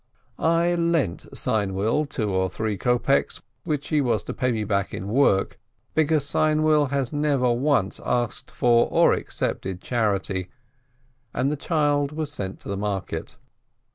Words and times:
I 0.39 0.73
lent 0.73 1.27
Seinwill 1.31 2.07
two 2.09 2.31
or 2.33 2.49
three 2.49 2.75
kopeks, 2.75 3.39
which 3.65 3.89
he 3.89 4.01
was 4.01 4.23
to 4.23 4.33
pay 4.33 4.51
me 4.51 4.63
back 4.63 4.95
in 4.95 5.07
work, 5.09 5.59
because 5.93 6.25
Seinwill 6.25 6.87
has 6.89 7.13
never 7.13 7.51
once 7.51 8.01
asked 8.03 8.49
for, 8.49 8.87
or 8.89 9.13
accepted, 9.13 9.79
charity, 9.79 10.49
and 11.35 11.51
the 11.51 11.55
child 11.55 12.13
was 12.13 12.31
sent 12.31 12.59
to 12.61 12.67
the 12.67 12.75
market. 12.77 13.37